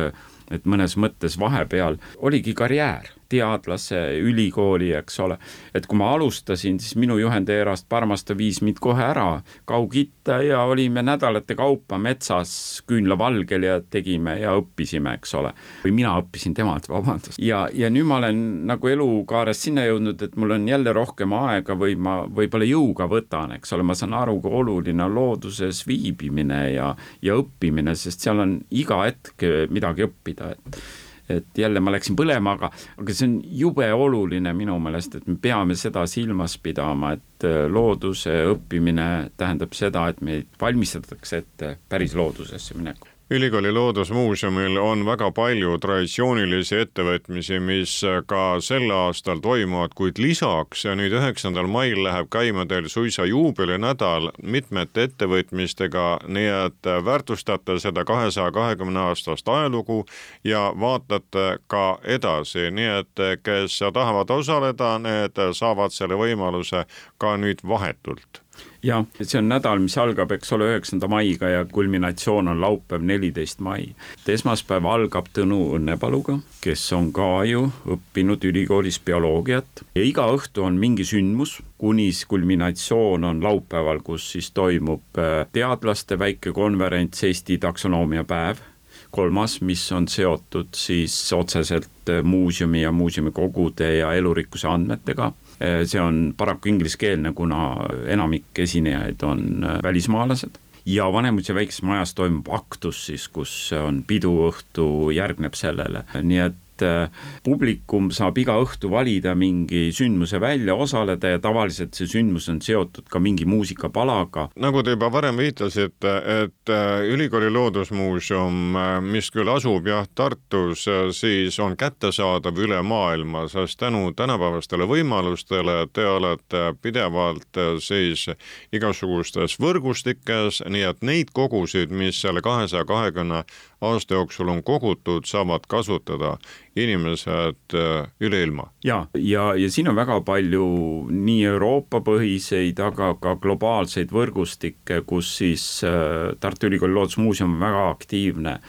et 0.50 0.64
mõnes 0.66 0.96
mõttes 0.98 1.36
vahepeal 1.38 2.00
oligi 2.26 2.56
karjäär 2.58 3.12
teadlase, 3.30 4.00
ülikooli, 4.20 4.92
eks 4.98 5.20
ole. 5.20 5.38
et 5.74 5.86
kui 5.88 5.98
ma 5.98 6.12
alustasin, 6.14 6.80
siis 6.80 6.96
minu 7.00 7.18
juhendajarast 7.20 7.88
Parmasto 7.90 8.36
viis 8.38 8.62
mind 8.66 8.80
kohe 8.82 9.04
ära 9.04 9.42
Kaug-Itta 9.70 10.40
ja 10.46 10.64
olime 10.70 11.04
nädalate 11.06 11.56
kaupa 11.56 11.98
metsas 11.98 12.84
küünlavalgel 12.90 13.66
ja 13.68 13.80
tegime 13.82 14.38
ja 14.42 14.56
õppisime, 14.58 15.14
eks 15.20 15.36
ole. 15.40 15.54
või 15.84 15.96
mina 16.02 16.16
õppisin 16.22 16.56
temalt, 16.58 16.90
vabandust. 16.90 17.40
ja, 17.42 17.68
ja 17.74 17.90
nüüd 17.94 18.08
ma 18.10 18.20
olen 18.22 18.42
nagu 18.70 18.92
elukaares 18.92 19.64
sinna 19.68 19.86
jõudnud, 19.86 20.22
et 20.26 20.38
mul 20.40 20.58
on 20.58 20.68
jälle 20.68 20.94
rohkem 20.94 21.34
aega 21.38 21.78
või 21.78 21.96
ma 21.96 22.22
võib-olla 22.26 22.68
jõuga 22.70 23.10
võtan, 23.12 23.54
eks 23.60 23.74
ole, 23.78 23.86
ma 23.86 23.98
saan 23.98 24.16
aru, 24.18 24.40
kui 24.42 24.56
oluline 24.62 25.06
on 25.06 25.16
looduses 25.16 25.84
viibimine 25.88 26.64
ja, 26.74 26.94
ja 27.22 27.38
õppimine, 27.40 27.96
sest 27.96 28.26
seal 28.26 28.42
on 28.42 28.58
iga 28.70 29.04
hetk 29.06 29.46
midagi 29.70 30.08
õppida, 30.08 30.56
et 30.56 30.82
et 31.30 31.62
jälle 31.62 31.80
ma 31.80 31.94
läksin 31.94 32.18
põlema, 32.20 32.56
aga, 32.58 32.72
aga 32.98 33.16
see 33.16 33.28
on 33.30 33.38
jube 33.62 33.88
oluline 33.94 34.54
minu 34.58 34.80
meelest, 34.82 35.20
et 35.20 35.30
me 35.30 35.38
peame 35.42 35.78
seda 35.80 36.06
silmas 36.10 36.58
pidama, 36.62 37.14
et 37.18 37.48
äh, 37.48 37.62
looduse 37.70 38.42
õppimine 38.56 39.30
tähendab 39.38 39.78
seda, 39.78 40.08
et 40.10 40.22
meid 40.26 40.50
valmistatakse 40.62 41.44
ette 41.44 41.78
päris 41.90 42.18
loodusesse 42.18 42.78
minekul 42.78 43.19
ülikooli 43.32 43.72
Loodusmuuseumil 43.72 44.78
on 44.78 45.06
väga 45.06 45.28
palju 45.32 45.78
traditsioonilisi 45.78 46.80
ettevõtmisi, 46.82 47.60
mis 47.62 47.92
ka 48.26 48.42
sel 48.66 48.90
aastal 48.90 49.42
toimuvad, 49.44 49.94
kuid 49.98 50.18
lisaks 50.18 50.88
nüüd 50.98 51.14
üheksandal 51.14 51.70
mail 51.70 52.02
läheb 52.08 52.32
käima 52.34 52.66
teil 52.66 52.90
suisa 52.90 53.28
juubelinädal 53.30 54.32
mitmete 54.42 55.06
ettevõtmistega, 55.10 56.08
nii 56.26 56.50
et 56.66 56.92
väärtustate 57.06 57.78
seda 57.80 58.06
kahesaja 58.06 58.52
kahekümne 58.52 59.06
aastast 59.12 59.48
ajalugu 59.50 60.02
ja 60.44 60.72
vaatate 60.80 61.48
ka 61.68 61.86
edasi, 62.04 62.72
nii 62.74 62.92
et 62.98 63.26
kes 63.46 63.80
tahavad 63.94 64.30
osaleda, 64.34 64.98
need 65.06 65.38
saavad 65.54 65.94
selle 65.94 66.18
võimaluse 66.18 66.88
ka 67.22 67.38
nüüd 67.38 67.62
vahetult 67.62 68.49
jah, 68.84 69.06
see 69.22 69.40
on 69.40 69.50
nädal, 69.50 69.80
mis 69.84 69.98
algab, 70.00 70.32
eks 70.36 70.54
ole, 70.56 70.70
üheksanda 70.74 71.10
maiga 71.12 71.50
ja 71.52 71.66
kulminatsioon 71.66 72.48
on 72.48 72.62
laupäev, 72.62 73.04
neliteist 73.06 73.60
mai. 73.64 73.94
esmaspäev 74.28 74.86
algab 74.86 75.28
Tõnu 75.34 75.60
Õnnepaluga, 75.78 76.40
kes 76.64 76.86
on 76.96 77.12
ka 77.16 77.44
ju 77.50 77.68
õppinud 77.90 78.46
ülikoolis 78.46 79.00
bioloogiat. 79.06 79.84
Ja 79.96 80.06
iga 80.06 80.30
õhtu 80.32 80.64
on 80.68 80.80
mingi 80.80 81.06
sündmus, 81.08 81.60
kuni 81.78 82.10
kulminatsioon 82.28 83.24
on 83.24 83.44
laupäeval, 83.44 84.04
kus 84.04 84.32
siis 84.32 84.52
toimub 84.52 85.20
äh, 85.20 85.46
teadlaste 85.52 86.20
väike 86.20 86.54
konverents 86.56 87.24
Eesti 87.24 87.58
taksonoomia 87.58 88.24
päev. 88.24 88.64
Kolmas, 89.12 89.62
mis 89.66 89.88
on 89.92 90.06
seotud 90.08 90.76
siis 90.78 91.16
otseselt 91.34 92.10
äh, 92.10 92.24
muuseumi 92.24 92.84
ja 92.84 92.92
muuseumikogude 92.92 93.96
ja 93.98 94.14
elurikkuse 94.14 94.68
andmetega 94.68 95.34
see 95.60 96.02
on 96.02 96.34
paraku 96.38 96.70
ingliskeelne, 96.70 97.34
kuna 97.36 97.76
enamik 98.08 98.60
esinejaid 98.60 99.24
on 99.28 99.64
eh, 99.64 99.78
välismaalased. 99.84 100.60
Ja 100.86 101.10
Vanemuise 101.14 101.54
väikses 101.54 101.84
majas 101.86 102.16
toimub 102.16 102.48
aktus 102.56 103.04
siis, 103.06 103.28
kus 103.30 103.52
on 103.78 104.02
piduõhtu, 104.08 105.12
järgneb 105.14 105.54
sellele, 105.54 106.06
nii 106.24 106.40
et 106.48 106.58
et 106.80 106.86
äh, 106.88 107.10
publikum 107.44 108.10
saab 108.12 108.38
iga 108.40 108.56
õhtu 108.62 108.90
valida 108.92 109.36
mingi 109.36 109.90
sündmuse 109.96 110.40
välja, 110.42 110.76
osaleda 110.76 111.34
ja 111.36 111.40
tavaliselt 111.42 111.98
see 111.98 112.08
sündmus 112.10 112.50
on 112.52 112.62
seotud 112.62 113.10
ka 113.10 113.20
mingi 113.20 113.46
muusikapalaga. 113.50 114.50
nagu 114.56 114.84
te 114.84 114.96
juba 114.96 115.12
varem 115.12 115.38
viitasite, 115.38 116.14
et 116.44 116.74
äh, 116.74 117.06
ülikooli 117.10 117.52
Loodusmuuseum, 117.52 118.76
äh, 118.76 118.92
mis 119.02 119.30
küll 119.32 119.50
asub 119.50 119.88
jah 119.88 120.08
Tartus, 120.16 120.86
siis 121.16 121.60
on 121.60 121.76
kättesaadav 121.78 122.58
üle 122.60 122.82
maailma, 122.82 123.48
sest 123.52 123.80
tänu 123.80 124.12
tänapäevastele 124.16 124.88
võimalustele 124.90 125.88
te 125.94 126.06
olete 126.08 126.74
pidevalt 126.82 127.60
siis 127.84 128.28
igasugustes 128.74 129.58
võrgustikes, 129.60 130.64
nii 130.68 130.86
et 130.90 131.04
neid 131.06 131.34
kogusid, 131.34 131.92
mis 131.92 132.20
selle 132.22 132.42
kahesaja 132.46 132.86
kahekümne 132.88 133.44
aasta 133.82 134.14
jooksul 134.14 134.50
on 134.50 134.64
kogutud, 134.64 135.26
saavad 135.26 135.66
kasutada 135.68 136.38
inimesed 136.76 137.76
äh, 137.76 138.10
üle 138.20 138.44
ilma. 138.44 138.70
ja, 138.84 139.06
ja, 139.16 139.54
ja 139.56 139.72
siin 139.72 139.90
on 139.90 139.96
väga 139.96 140.20
palju 140.22 140.66
nii 141.12 141.46
Euroopa 141.54 142.02
põhiseid, 142.06 142.80
aga 142.84 143.14
ka 143.22 143.36
globaalseid 143.42 144.12
võrgustikke, 144.16 145.02
kus 145.08 145.32
siis 145.42 145.66
äh, 145.88 146.36
Tartu 146.40 146.68
Ülikooli 146.68 146.94
Loodusmuuseum 146.94 147.56
on 147.56 147.60
väga 147.64 147.90
aktiivne 147.90 148.60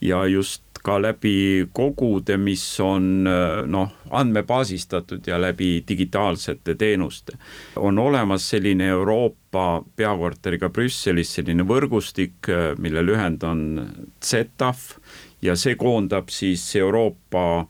ja 0.00 0.24
just 0.26 0.62
ka 0.82 0.96
läbi 1.02 1.66
kogude, 1.72 2.36
mis 2.40 2.64
on 2.80 3.24
noh, 3.24 3.96
andmebaasistatud 4.10 5.26
ja 5.26 5.40
läbi 5.40 5.84
digitaalsete 5.88 6.74
teenuste. 6.74 7.38
on 7.76 7.98
olemas 7.98 8.50
selline 8.50 8.88
Euroopa 8.88 9.82
peakorteriga 9.96 10.68
Brüsselis 10.68 11.34
selline 11.34 11.66
võrgustik, 11.68 12.48
mille 12.78 13.02
lühend 13.06 13.42
on 13.42 13.90
ZETAF 14.24 14.96
ja 15.42 15.56
see 15.56 15.74
koondab 15.74 16.28
siis 16.28 16.64
Euroopa 16.76 17.66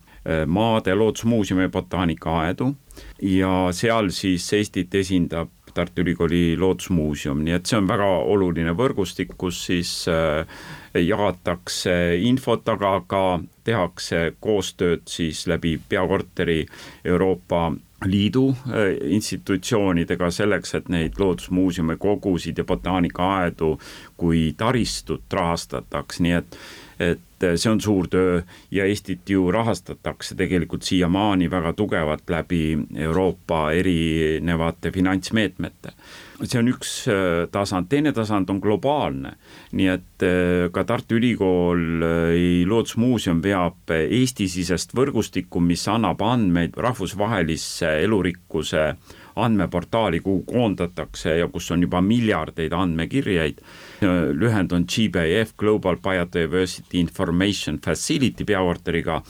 maade 0.47 0.95
loodusmuuseumi 0.95 1.69
botaanikaaedu 1.69 2.75
ja 3.23 3.69
seal 3.73 4.11
siis 4.13 4.53
Eestit 4.53 4.95
esindab 4.95 5.49
Tartu 5.75 6.05
Ülikooli 6.05 6.57
Loodusmuuseum, 6.59 7.45
nii 7.45 7.57
et 7.59 7.71
see 7.71 7.79
on 7.79 7.89
väga 7.89 8.09
oluline 8.33 8.75
võrgustik, 8.77 9.37
kus 9.41 9.65
siis 9.69 9.93
äh, 10.11 10.49
jagatakse 10.95 11.95
infot, 12.27 12.67
aga 12.69 12.97
ka 13.07 13.23
tehakse 13.65 14.35
koostööd 14.41 15.07
siis 15.11 15.47
läbi 15.51 15.77
peakorteri 15.89 16.65
Euroopa 17.05 17.71
Liidu 18.05 18.49
äh, 18.51 18.95
institutsioonidega 19.13 20.31
selleks, 20.33 20.75
et 20.79 20.89
neid 20.89 21.19
loodusmuuseume, 21.21 21.99
kogusid 22.01 22.59
ja 22.59 22.65
botaanikaaedu 22.65 23.75
kui 24.17 24.51
taristut 24.57 25.27
rahastataks, 25.33 26.23
nii 26.25 26.39
et 26.39 26.63
et 27.01 27.47
see 27.57 27.71
on 27.71 27.81
suur 27.81 28.09
töö 28.13 28.41
ja 28.71 28.85
Eestit 28.85 29.29
ju 29.33 29.49
rahastatakse 29.53 30.37
tegelikult 30.37 30.85
siiamaani 30.85 31.49
väga 31.51 31.73
tugevalt 31.73 32.29
läbi 32.31 32.79
Euroopa 32.97 33.71
erinevate 33.73 34.93
finantsmeetmete. 34.93 35.93
see 36.45 36.59
on 36.59 36.69
üks 36.73 36.91
äh, 37.09 37.49
tasand, 37.53 37.89
teine 37.89 38.13
tasand 38.17 38.49
on 38.51 38.61
globaalne, 38.61 39.35
nii 39.77 39.89
et 39.93 40.25
äh, 40.25 40.69
ka 40.73 40.85
Tartu 40.85 41.19
Ülikool 41.19 42.05
äh, 42.05 42.69
Loodusmuuseum 42.69 43.43
veab 43.45 43.93
Eesti-sisest 43.93 44.95
võrgustikku, 44.97 45.61
mis 45.61 45.85
annab 45.89 46.23
andmeid 46.25 46.77
rahvusvahelisse 46.77 47.99
elurikkuse 48.05 48.95
andmeportaali, 49.37 50.21
kuhu 50.21 50.43
koondatakse 50.43 51.37
ja 51.39 51.49
kus 51.49 51.71
on 51.71 51.83
juba 51.83 52.01
miljardeid 52.01 52.73
andmekirjeid. 52.73 53.59
lühend 54.33 54.73
on 54.73 54.85
GBIF, 54.85 55.53
Global 55.59 55.97
Biodiversity 55.97 56.99
Information 56.99 57.79
Facility 57.85 58.45
peakorteriga 58.45 59.23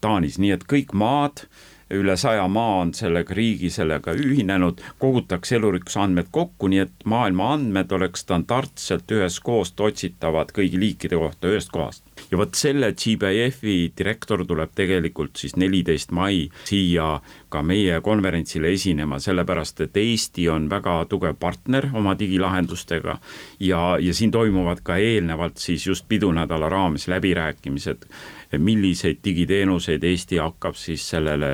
Taanis, 0.00 0.38
nii 0.38 0.50
et 0.50 0.64
kõik 0.64 0.92
maad 0.92 1.44
üle 1.90 2.16
saja 2.16 2.48
maa 2.48 2.80
on 2.80 2.92
sellega, 2.94 3.34
riigi 3.34 3.70
sellega 3.70 4.12
ühinenud, 4.14 4.80
kogutakse 4.98 5.56
elurikkuse 5.56 6.00
andmed 6.00 6.30
kokku, 6.30 6.68
nii 6.68 6.84
et 6.84 7.04
maailma 7.04 7.52
andmed 7.54 7.92
oleks 7.92 8.22
standardselt 8.26 9.10
üheskoos 9.10 9.74
otsitavad 9.80 10.54
kõigi 10.54 10.78
liikide 10.80 11.18
kohta 11.18 11.50
ühest 11.50 11.74
kohast 11.74 12.09
ja 12.30 12.38
vot 12.38 12.54
selle 12.54 12.92
GBF-i 12.94 13.92
direktor 13.98 14.44
tuleb 14.46 14.72
tegelikult 14.76 15.40
siis 15.40 15.56
neliteist 15.58 16.12
mai 16.14 16.44
siia 16.68 17.18
ka 17.50 17.62
meie 17.66 18.00
konverentsile 18.04 18.70
esinema, 18.74 19.18
sellepärast 19.18 19.84
et 19.86 19.96
Eesti 20.00 20.48
on 20.48 20.68
väga 20.70 20.96
tugev 21.10 21.38
partner 21.40 21.88
oma 21.92 22.14
digilahendustega 22.18 23.16
ja, 23.66 23.82
ja 23.98 24.14
siin 24.14 24.30
toimuvad 24.30 24.84
ka 24.86 24.96
eelnevalt 24.96 25.58
siis 25.58 25.86
just 25.86 26.08
pidunädala 26.08 26.68
raames 26.68 27.08
läbirääkimised, 27.08 28.06
milliseid 28.58 29.24
digiteenuseid 29.24 30.04
Eesti 30.04 30.38
hakkab 30.38 30.78
siis 30.78 31.08
sellele 31.10 31.50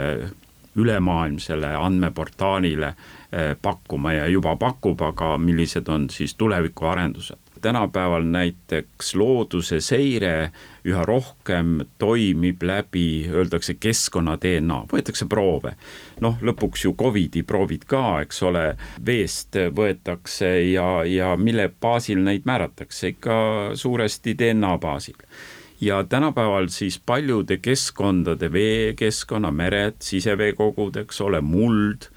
ülemaailmsele 0.76 1.72
andmeportaalile 1.80 2.88
eh, 2.88 3.56
pakkuma 3.62 4.12
ja 4.12 4.26
juba 4.28 4.56
pakub, 4.60 5.00
aga 5.00 5.38
millised 5.40 5.88
on 5.88 6.10
siis 6.12 6.34
tulevikuarendused 6.34 7.45
tänapäeval 7.60 8.24
näiteks 8.24 9.14
looduse 9.14 9.80
seire 9.80 10.52
üha 10.86 11.04
rohkem 11.04 11.80
toimib 11.98 12.62
läbi, 12.62 13.26
öeldakse 13.30 13.74
keskkonna 13.74 14.36
DNA, 14.42 14.82
võetakse 14.92 15.26
proove. 15.28 15.74
noh, 16.20 16.38
lõpuks 16.42 16.84
ju 16.84 16.94
Covidi 16.94 17.42
proovid 17.42 17.84
ka, 17.88 18.20
eks 18.24 18.42
ole, 18.42 18.64
veest 19.06 19.58
võetakse 19.76 20.48
ja, 20.72 21.04
ja 21.04 21.34
mille 21.36 21.68
baasil 21.80 22.22
neid 22.24 22.46
määratakse, 22.48 23.14
ikka 23.16 23.36
suuresti 23.74 24.34
DNA 24.38 24.78
baasil 24.78 25.16
ja 25.80 26.04
tänapäeval 26.04 26.68
siis 26.68 27.02
paljude 27.06 27.56
keskkondade, 27.56 28.52
veekeskkonna, 28.52 29.50
mered, 29.50 30.00
siseveekogud, 30.00 30.96
eks 30.96 31.20
ole, 31.20 31.40
muld 31.40 32.08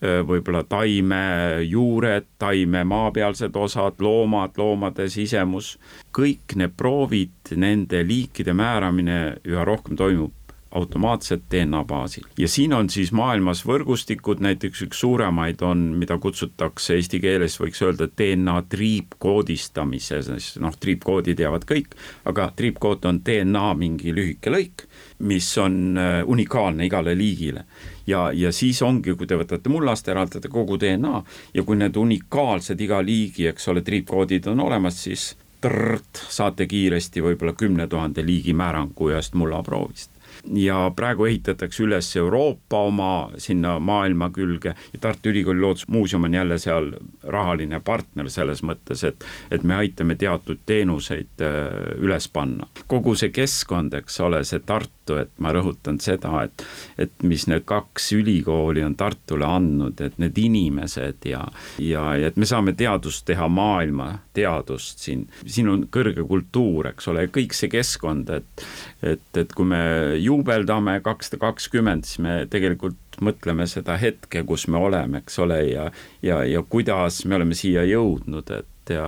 võib-olla 0.00 0.60
taimejuured, 0.68 2.26
taime 2.38 2.82
maapealsed 2.84 3.56
osad, 3.56 4.00
loomad, 4.04 4.58
loomade 4.60 5.08
sisemus, 5.08 5.76
kõik 6.16 6.56
need 6.60 6.74
proovid, 6.76 7.54
nende 7.56 8.02
liikide 8.04 8.52
määramine 8.56 9.20
üha 9.48 9.64
rohkem 9.64 9.96
toimub 9.96 10.34
automaatselt 10.76 11.46
DNA 11.52 11.82
baasil. 11.84 12.26
ja 12.38 12.48
siin 12.48 12.74
on 12.76 12.90
siis 12.92 13.12
maailmas 13.16 13.64
võrgustikud, 13.66 14.42
näiteks 14.44 14.84
üks 14.86 15.00
suuremaid 15.00 15.62
on, 15.66 15.88
mida 16.00 16.18
kutsutakse 16.22 16.96
eesti 16.96 17.20
keeles, 17.22 17.58
võiks 17.60 17.82
öelda 17.82 18.08
DNA 18.12 18.60
triipkoodistamise, 18.72 20.22
sest 20.28 20.60
noh, 20.62 20.76
triipkoodi 20.80 21.36
teavad 21.38 21.66
kõik, 21.68 21.96
aga 22.28 22.50
triipkood 22.56 23.08
on 23.08 23.20
DNA 23.26 23.66
mingi 23.80 24.14
lühike 24.14 24.52
lõik, 24.52 24.86
mis 25.26 25.50
on 25.62 25.98
unikaalne 26.26 26.86
igale 26.86 27.16
liigile 27.16 27.64
ja, 28.06 28.30
ja 28.32 28.52
siis 28.52 28.82
ongi, 28.82 29.14
kui 29.16 29.26
te 29.26 29.38
võtate 29.38 29.72
mullast, 29.72 30.08
eraldate 30.08 30.50
kogu 30.52 30.78
DNA 30.80 31.22
ja 31.54 31.64
kui 31.66 31.78
need 31.78 31.96
unikaalsed 31.96 32.80
iga 32.80 33.00
liigi, 33.04 33.48
eks 33.50 33.68
ole, 33.72 33.82
triipkoodid 33.86 34.46
on 34.52 34.62
olemas, 34.66 35.02
siis 35.06 35.32
trrrt, 35.60 36.20
saate 36.28 36.66
kiiresti 36.68 37.24
võib-olla 37.24 37.56
kümne 37.56 37.86
tuhande 37.90 38.24
liigi 38.26 38.54
määrangu 38.54 39.10
ühest 39.10 39.34
mullaproovist 39.34 40.15
ja 40.54 40.90
praegu 40.96 41.26
ehitatakse 41.26 41.82
üles 41.84 42.08
Euroopa 42.16 42.80
oma 42.88 43.10
sinna 43.38 43.78
maailma 43.78 44.30
külge 44.34 44.74
ja 44.92 45.00
Tartu 45.00 45.30
Ülikooli 45.30 45.60
Loodusmuuseum 45.60 46.24
on 46.24 46.34
jälle 46.34 46.58
seal 46.58 46.92
rahaline 47.22 47.80
partner 47.80 48.30
selles 48.30 48.62
mõttes, 48.62 49.04
et, 49.04 49.24
et 49.50 49.62
me 49.62 49.74
aitame 49.74 50.14
teatud 50.14 50.62
teenuseid 50.66 51.42
äh, 51.42 51.96
üles 51.98 52.28
panna. 52.28 52.68
kogu 52.86 53.14
see 53.14 53.32
keskkond, 53.34 53.94
eks 53.94 54.20
ole, 54.20 54.44
see 54.44 54.62
Tartu, 54.66 54.95
et 55.20 55.32
ma 55.42 55.52
rõhutan 55.54 55.98
seda, 56.02 56.44
et, 56.46 56.64
et 56.98 57.26
mis 57.26 57.46
need 57.50 57.66
kaks 57.68 58.12
ülikooli 58.16 58.84
on 58.86 58.96
Tartule 58.98 59.46
andnud, 59.46 60.00
et 60.00 60.18
need 60.22 60.38
inimesed 60.38 61.26
ja, 61.30 61.42
ja, 61.82 62.04
ja 62.18 62.30
et 62.30 62.36
me 62.36 62.48
saame 62.48 62.76
teadust 62.76 63.26
teha, 63.28 63.48
maailma 63.48 64.12
teadust 64.36 65.02
siin, 65.04 65.26
siin 65.46 65.70
on 65.72 65.86
kõrge 65.92 66.24
kultuur, 66.26 66.90
eks 66.92 67.10
ole, 67.12 67.26
kõik 67.32 67.56
see 67.56 67.70
keskkond, 67.72 68.30
et, 68.36 68.66
et, 69.02 69.26
et 69.36 69.56
kui 69.56 69.68
me 69.68 69.82
ju 70.20 70.36
juubeldame 70.36 71.00
kakssada 71.04 71.40
kakskümmend, 71.40 72.04
siis 72.04 72.20
me 72.24 72.38
tegelikult 72.50 73.20
mõtleme 73.24 73.66
seda 73.70 73.96
hetke, 74.00 74.42
kus 74.44 74.66
me 74.68 74.78
oleme, 74.78 75.22
eks 75.24 75.38
ole, 75.44 75.60
ja 75.70 75.90
ja, 76.22 76.42
ja 76.44 76.62
kuidas 76.62 77.24
me 77.24 77.38
oleme 77.38 77.56
siia 77.56 77.84
jõudnud, 77.88 78.50
et 78.52 78.92
ja 78.92 79.06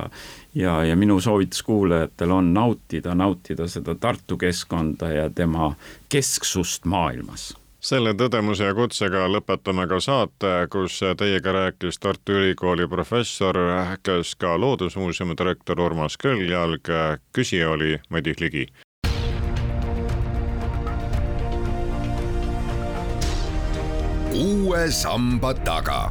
ja, 0.59 0.85
ja 0.85 0.97
minu 0.97 1.21
soovitus 1.21 1.63
kuulajatel 1.63 2.31
on 2.35 2.53
nautida, 2.55 3.15
nautida 3.15 3.69
seda 3.69 3.95
Tartu 3.95 4.37
keskkonda 4.37 5.13
ja 5.13 5.31
tema 5.31 5.73
kesksust 6.09 6.85
maailmas 6.85 7.55
selle 7.81 8.11
tõdemuse 8.19 8.67
ja 8.67 8.75
kutsega 8.75 9.29
lõpetame 9.31 9.85
ka 9.89 10.01
saate, 10.03 10.51
kus 10.71 10.99
teiega 11.17 11.53
rääkis 11.55 12.01
Tartu 12.03 12.35
Ülikooli 12.35 12.89
professor, 12.91 13.57
kes 14.03 14.35
ka 14.35 14.57
Loodusmuuseumi 14.61 15.39
direktor 15.39 15.81
Urmas 15.81 16.19
Kõljalg. 16.19 16.91
küsija 17.33 17.71
oli 17.71 18.01
Madis 18.11 18.41
Ligi. 18.41 18.67
uue 24.39 24.91
samba 24.91 25.55
taga. 25.55 26.11